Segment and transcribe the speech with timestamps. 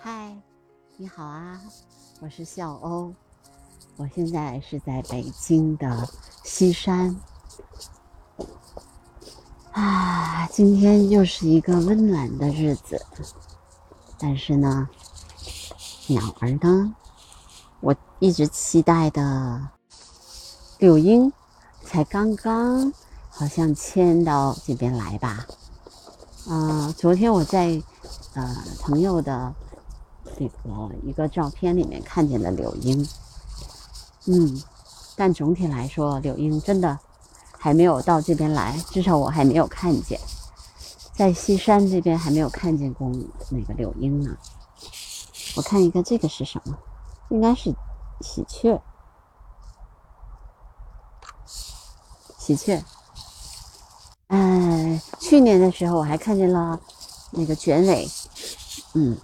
[0.00, 0.32] 嗨，
[0.96, 1.60] 你好啊，
[2.20, 3.12] 我是笑欧，
[3.96, 6.08] 我现在是在北京的
[6.44, 7.16] 西山。
[9.72, 13.04] 啊，今天又是一个温暖的日子，
[14.20, 14.88] 但是呢，
[16.06, 16.94] 鸟儿呢，
[17.80, 19.68] 我一直期待的
[20.78, 21.32] 柳莺，
[21.82, 22.92] 才刚刚
[23.28, 25.44] 好像迁到这边来吧。
[26.48, 27.82] 啊，昨天我在
[28.34, 29.52] 呃朋友的
[30.38, 33.08] 那个一个照片里面看见的柳莺，
[34.26, 34.62] 嗯，
[35.16, 36.98] 但总体来说，柳莺真的
[37.58, 40.20] 还没有到这边来，至少我还没有看见，
[41.14, 43.10] 在西山这边还没有看见过
[43.50, 44.36] 那个柳莺呢。
[45.56, 46.78] 我看一个，这个是什么？
[47.30, 47.74] 应该是
[48.20, 48.80] 喜鹊，
[52.38, 52.84] 喜鹊。
[54.28, 56.78] 哎，去年的时候我还看见了
[57.32, 58.08] 那个卷尾，
[58.94, 59.18] 嗯，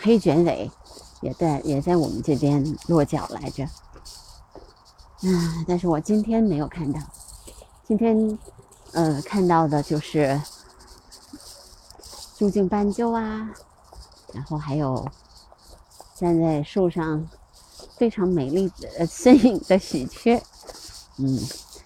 [0.00, 0.70] 黑卷尾
[1.20, 3.64] 也在也在我们这边落脚来着。
[5.22, 7.00] 嗯，但是我今天没有看到，
[7.86, 8.38] 今天
[8.92, 10.40] 呃看到的就是
[12.36, 13.50] 朱颈斑鸠啊，
[14.32, 15.06] 然后还有
[16.14, 17.28] 站在树上
[17.96, 20.42] 非常美丽的身影的喜鹊，
[21.18, 21.38] 嗯。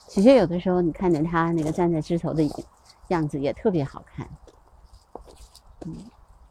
[0.07, 2.49] 喜鹊有的时候，你看见它那个站在枝头的
[3.09, 4.29] 样子也特别好看，
[5.85, 5.97] 嗯，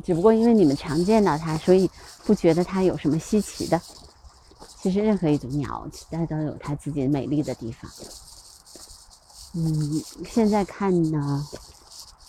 [0.03, 1.89] 只不过因为你们常见到它，所以
[2.25, 3.79] 不觉得它有什么稀奇的。
[4.81, 7.89] 其实任何一种鸟，它都有它自己美丽的地方。
[9.53, 11.47] 嗯，现在看呢，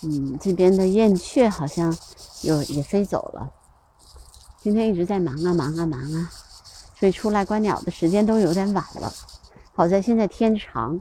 [0.03, 1.97] 嗯，这边的燕雀好像
[2.43, 3.51] 有也飞走了。
[4.63, 6.31] 今天一直在忙啊忙啊忙啊，
[6.99, 9.13] 所以出来观鸟的时间都有点晚了。
[9.75, 11.01] 好在现在天长。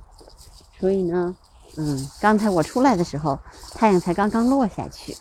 [0.80, 1.34] 所以呢，
[1.78, 3.40] 嗯，刚才我出来的时候，
[3.74, 5.16] 太阳才刚刚落下去，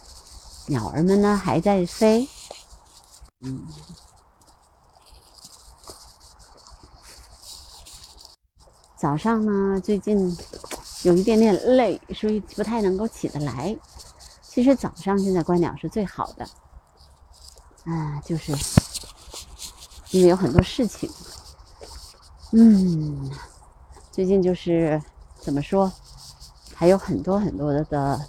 [0.67, 2.29] 鸟儿们呢还在飞，
[3.41, 3.67] 嗯，
[8.97, 10.37] 早上呢最近
[11.03, 13.77] 有一点点累，所以不太能够起得来。
[14.43, 16.45] 其实早上现在观鸟是最好的，
[17.85, 18.53] 啊，就是
[20.11, 21.11] 因为有很多事情，
[22.53, 23.31] 嗯，
[24.11, 25.03] 最近就是。
[25.45, 25.93] 怎么说？
[26.73, 28.27] 还有很多很多的的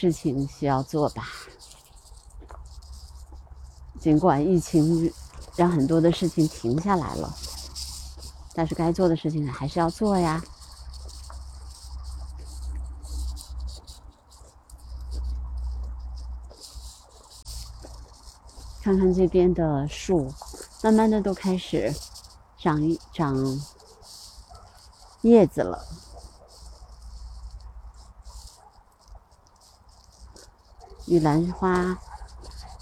[0.00, 1.28] 事情需要做吧。
[4.00, 5.12] 尽管疫情
[5.56, 7.34] 让很多的事情停下来了，
[8.54, 10.42] 但是该做的事情还是要做呀。
[18.80, 20.32] 看看这边的树，
[20.82, 21.94] 慢慢的都开始
[22.56, 23.60] 长一长。
[25.20, 25.86] 叶子了，
[31.10, 31.98] 玉兰花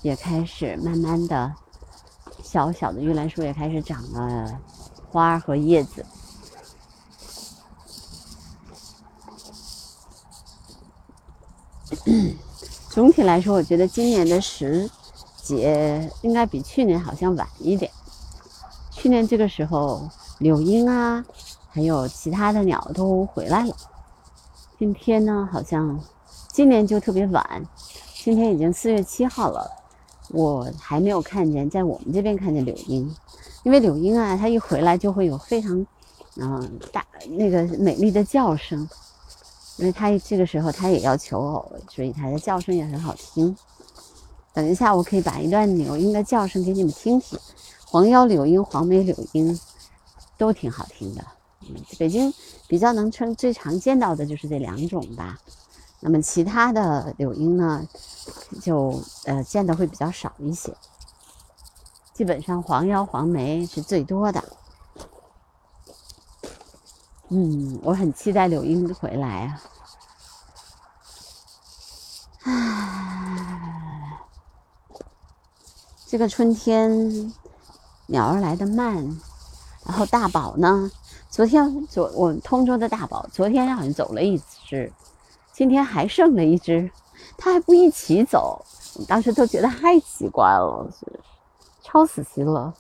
[0.03, 1.51] 也开始慢慢的，
[2.45, 4.61] 小小的玉兰树也开始长了
[5.11, 6.05] 花和叶子。
[12.91, 14.91] 总体来说，我觉得今年的时
[15.43, 17.91] 节应该比去年好像晚一点。
[18.91, 20.07] 去年这个时候，
[20.39, 21.25] 柳莺啊。
[21.71, 23.77] 还有其他的鸟都回来了。
[24.79, 26.01] 今天呢，好像
[26.51, 27.63] 今年就特别晚。
[28.21, 29.71] 今天已经四月七号了，
[30.31, 33.15] 我还没有看见在我们这边看见柳莺。
[33.63, 35.87] 因为柳莺啊，它一回来就会有非常
[36.37, 38.87] 嗯大那个美丽的叫声。
[39.77, 43.57] 因为它这个时候它也要求偶，所以它的叫声也很好听。
[44.53, 47.39] 等一下，我可以把一段柳莺的叫声给你们听听。
[47.87, 49.59] 黄腰柳莺、黄眉柳莺
[50.37, 51.25] 都挺好听的。
[51.99, 52.35] 北京
[52.67, 55.39] 比较能称最常见到的就是这两种吧，
[56.01, 57.87] 那么其他的柳莺呢，
[58.63, 60.75] 就呃见的会比较少一些。
[62.15, 64.43] 基本上黄腰黄眉是最多的。
[67.29, 69.61] 嗯，我很期待柳莺回来啊！
[72.45, 74.19] 唉，
[76.07, 77.33] 这个春天
[78.07, 78.97] 鸟儿来的慢，
[79.85, 80.91] 然后大宝呢？
[81.29, 84.91] 昨天昨我通州的大宝，昨天好像走了一只，
[85.59, 86.89] 今天还剩了一只，
[87.37, 88.65] 它还不一起走，
[89.09, 91.19] 当时都觉得太奇怪了，是
[91.83, 92.73] 超死心了。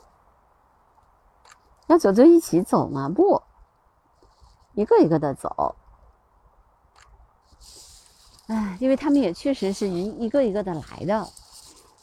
[1.88, 3.08] 要走就一起走嘛？
[3.08, 3.42] 不，
[4.74, 5.74] 一个一个的走。
[8.46, 11.28] 哎，因为他们也确实是一一个一个的来的，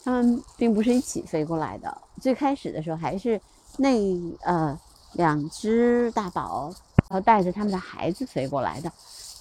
[0.03, 2.01] 他们并不是一起飞过来的。
[2.19, 3.39] 最开始的时候还是
[3.77, 3.97] 那
[4.41, 4.77] 呃。
[5.13, 6.69] 两只大宝，
[7.07, 8.91] 然后带着他们的孩子飞过来的。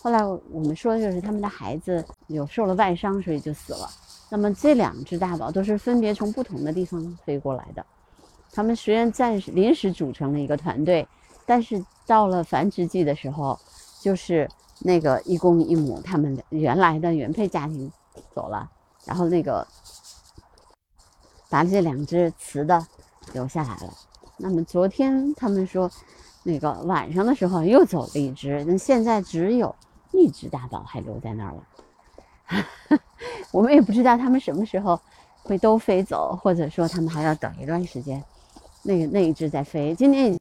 [0.05, 3.89] 后来我们说，就是他们的孩子有受了外伤，所以就死了。
[4.29, 7.83] 那么这两只大宝都是分别从不同的地方飞过来的。
[8.53, 11.09] 他们虽然暂时临时组成了一个团队，
[11.47, 13.59] 但是到了繁殖季的时候，
[14.03, 14.47] 就是
[14.81, 17.91] 那个一公一母，他们原来的原配家庭
[18.35, 18.71] 走了，
[19.07, 19.67] 然后那个
[21.49, 22.87] 把这两只雌的
[23.33, 23.95] 留下来了。
[24.37, 25.91] 那么昨天他们说，
[26.43, 29.75] 那个晚上的时候又走了一只，那现在只有
[30.15, 33.01] 一只大宝还留在那儿了。
[33.53, 35.01] 我们也不知道他们什么时候
[35.43, 38.23] 会都飞走，或者说他们还要等一段时间。
[38.83, 40.39] 那个那一只在飞，今年已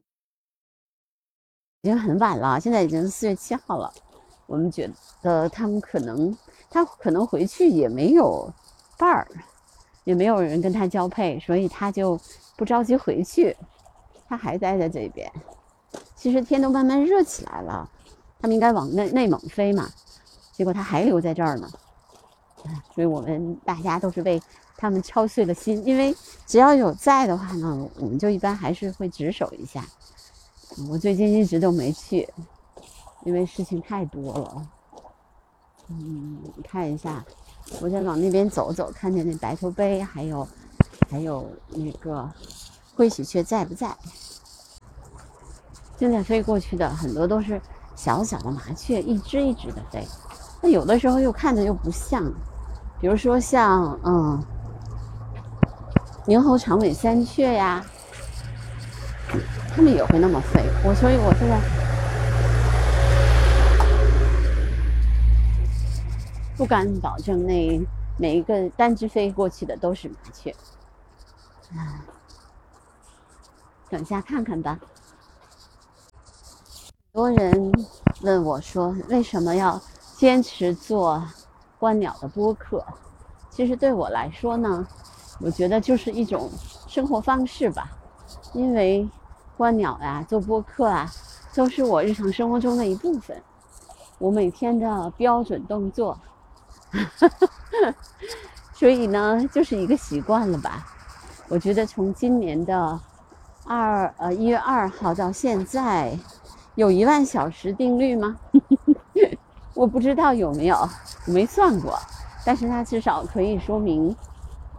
[1.82, 3.92] 经很晚了，现在已经四月七号了。
[4.46, 4.90] 我们觉
[5.22, 6.36] 得他们可能，
[6.68, 8.52] 他可能回去也没有
[8.98, 9.26] 伴儿，
[10.04, 12.20] 也没有人跟他交配，所以他就
[12.54, 13.56] 不着急回去，
[14.28, 15.32] 他还待在这边。
[16.14, 17.90] 其实天都慢慢热起来了，
[18.44, 19.88] 他们应该往内内蒙飞嘛，
[20.52, 21.70] 结果他还留在这儿呢。
[22.94, 24.38] 所以我们大家都是为。
[24.76, 26.14] 他们敲碎了心，因为
[26.46, 29.86] 只要有在的话呢，我们就一般还是会值守一下。
[30.90, 32.28] 我最近一直都没去，
[33.24, 34.68] 因为事情太多了。
[35.88, 36.38] 嗯，
[36.68, 37.24] 看一下，
[37.80, 40.46] 我再往那边走走，看见那白头杯，还有
[41.08, 42.28] 还有那个
[42.94, 43.96] 灰喜鹊在不在？
[45.98, 47.58] 现在飞过去的很多都是
[47.94, 50.06] 小小的麻雀，一只一只的飞。
[50.60, 52.24] 那有的时候又看着又不像，
[53.00, 54.42] 比如说像嗯。
[56.26, 57.84] 猕猴长尾三雀呀，
[59.76, 60.62] 它们也会那么飞。
[60.82, 61.60] 我所以，我现在
[66.56, 67.78] 不敢保证那
[68.16, 70.56] 每一个单只飞过去的都是麻雀。
[71.76, 72.00] 唉，
[73.90, 74.78] 等下看看吧。
[77.16, 77.72] 很多人
[78.22, 79.80] 问我说：“为什么要
[80.16, 81.22] 坚持做
[81.78, 82.84] 观鸟的播客？”
[83.50, 84.84] 其实对我来说呢。
[85.38, 86.50] 我觉得就是一种
[86.88, 87.88] 生活方式吧，
[88.52, 89.08] 因为
[89.56, 91.08] 观鸟呀、做播客啊，
[91.54, 93.40] 都是我日常生活中的一部分，
[94.18, 96.18] 我每天的标准动作，
[98.74, 100.84] 所以呢，就是一个习惯了吧。
[101.48, 102.98] 我觉得从今年的
[103.64, 106.18] 二呃一月二号到现在，
[106.76, 108.36] 有一万小时定律吗？
[109.74, 110.76] 我不知道有没有，
[111.26, 111.98] 我没算过，
[112.44, 114.14] 但是它至少可以说明。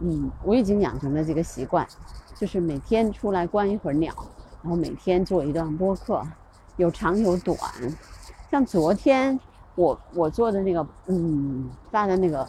[0.00, 1.86] 嗯，我已经养成了这个习惯，
[2.34, 4.12] 就是每天出来观一会儿鸟，
[4.62, 6.22] 然后每天做一段播客，
[6.76, 7.58] 有长有短。
[8.50, 9.38] 像昨天
[9.74, 12.46] 我我做的那个嗯发的那个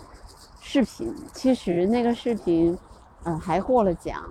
[0.60, 2.78] 视频，其实那个视频
[3.24, 4.22] 嗯还获了奖，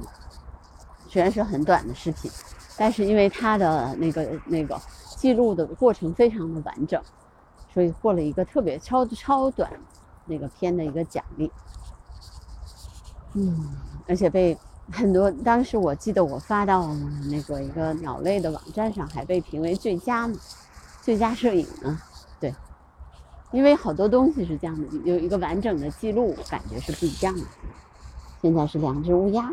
[1.09, 2.31] 虽然是很短的视频，
[2.77, 4.79] 但是因为它的那个那个
[5.17, 7.03] 记录的过程非常的完整，
[7.73, 9.69] 所以获了一个特别超超短
[10.27, 11.51] 那个片的一个奖励。
[13.33, 13.75] 嗯，
[14.07, 14.57] 而且被
[14.93, 16.95] 很多，当时我记得我发到
[17.31, 20.39] 那个一个鸟类的网站上，还被评为最佳呢，
[21.03, 21.99] 最佳摄影呢。
[22.39, 22.55] 对，
[23.53, 27.45] 因为好多东西是这样的，有一个完整的记录，感觉是不一样的。
[28.43, 29.51] 现在是两只乌鸦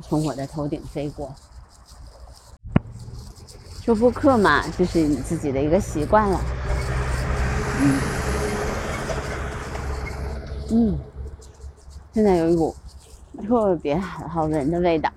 [0.00, 1.34] 从我的头顶飞过，
[3.84, 6.40] 做播客嘛，就是你自己的一个习惯了。
[7.80, 8.00] 嗯，
[10.70, 10.98] 嗯。
[12.14, 12.76] 现在有一股
[13.48, 15.10] 特别好闻的味道，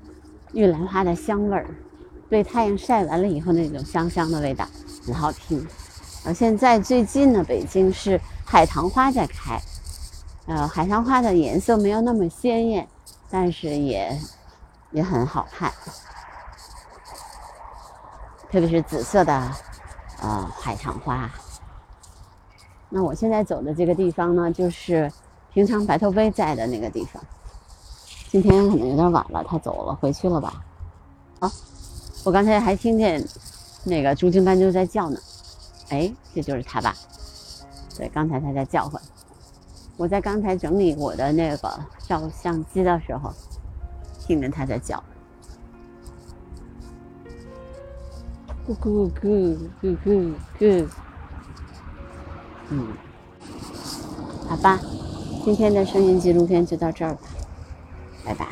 [0.54, 1.68] 玉兰花的香味儿，
[2.28, 4.66] 被太阳晒完了以后那种香香的味道，
[5.06, 5.68] 很好听。
[6.24, 9.62] 呃，现在最近呢，北京是海棠花在开，
[10.48, 12.88] 呃，海棠花的颜色没有那么鲜艳，
[13.30, 14.18] 但是也
[14.92, 15.72] 也很好看，
[18.56, 19.34] 特别是紫色的
[20.22, 21.30] 呃海棠花。
[22.88, 25.12] 那我现在走的这个地方呢，就是。
[25.54, 27.24] 平常白头杯在的那个地方，
[28.30, 30.62] 今天可能有点晚了，他走了，回去了吧？
[31.40, 31.50] 啊，
[32.26, 33.26] 我刚才还听见
[33.86, 35.18] 那个朱金斑鸠在叫呢。
[35.92, 36.94] 哎，这就是他吧？
[37.98, 39.02] 对，刚才他在叫唤。
[39.96, 43.32] 我在刚才整理我的那个照相机的时候，
[44.28, 45.02] 听见他在叫。
[48.68, 50.88] 咕咕咕咕咕咕。
[52.70, 52.88] 嗯，
[54.50, 54.80] 好吧。
[55.44, 57.22] 今天的声音纪录片就到这儿吧，
[58.26, 58.46] 拜拜。